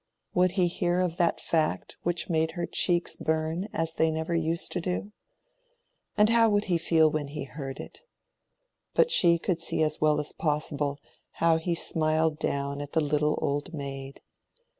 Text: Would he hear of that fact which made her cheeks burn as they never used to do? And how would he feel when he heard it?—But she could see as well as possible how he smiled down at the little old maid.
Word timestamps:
Would 0.33 0.53
he 0.53 0.65
hear 0.65 0.99
of 0.99 1.17
that 1.17 1.39
fact 1.39 1.95
which 2.01 2.27
made 2.27 2.53
her 2.53 2.65
cheeks 2.65 3.15
burn 3.15 3.67
as 3.71 3.93
they 3.93 4.09
never 4.09 4.33
used 4.33 4.71
to 4.71 4.81
do? 4.81 5.11
And 6.17 6.29
how 6.29 6.49
would 6.49 6.65
he 6.65 6.79
feel 6.79 7.11
when 7.11 7.27
he 7.27 7.43
heard 7.43 7.77
it?—But 7.79 9.11
she 9.11 9.37
could 9.37 9.61
see 9.61 9.83
as 9.83 10.01
well 10.01 10.19
as 10.19 10.31
possible 10.33 10.97
how 11.33 11.57
he 11.57 11.75
smiled 11.75 12.39
down 12.39 12.81
at 12.81 12.93
the 12.93 12.99
little 12.99 13.37
old 13.43 13.75
maid. 13.75 14.21